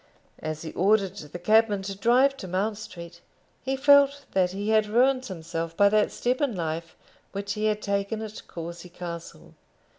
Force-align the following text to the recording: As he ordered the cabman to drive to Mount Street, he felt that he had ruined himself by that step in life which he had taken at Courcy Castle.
As 0.39 0.63
he 0.63 0.71
ordered 0.73 1.17
the 1.17 1.37
cabman 1.37 1.83
to 1.83 1.95
drive 1.95 2.35
to 2.37 2.47
Mount 2.47 2.79
Street, 2.79 3.21
he 3.61 3.75
felt 3.77 4.25
that 4.31 4.49
he 4.49 4.69
had 4.69 4.87
ruined 4.87 5.27
himself 5.27 5.77
by 5.77 5.89
that 5.89 6.11
step 6.11 6.41
in 6.41 6.55
life 6.55 6.95
which 7.33 7.53
he 7.53 7.65
had 7.65 7.83
taken 7.83 8.23
at 8.23 8.41
Courcy 8.47 8.89
Castle. 8.89 9.53